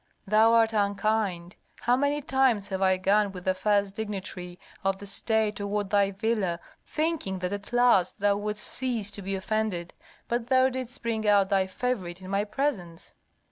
Thou 0.25 0.53
art 0.53 0.73
unkind. 0.73 1.55
How 1.81 1.95
many 1.95 2.23
times 2.23 2.69
have 2.69 2.81
I 2.81 2.97
gone 2.97 3.31
with 3.31 3.45
the 3.45 3.53
first 3.53 3.93
dignitary 3.93 4.57
of 4.83 4.97
the 4.97 5.05
state 5.05 5.57
toward 5.57 5.91
thy 5.91 6.09
villa, 6.09 6.59
thinking 6.83 7.37
that 7.37 7.53
at 7.53 7.71
last 7.71 8.17
thou 8.19 8.35
wouldst 8.37 8.65
cease 8.65 9.11
to 9.11 9.21
be 9.21 9.35
offended, 9.35 9.93
but 10.27 10.47
thou 10.47 10.69
didst 10.69 11.03
bring 11.03 11.27
out 11.27 11.49
thy 11.49 11.67
favorite 11.67 12.19
in 12.19 12.31
my 12.31 12.45
presence." 12.45 13.13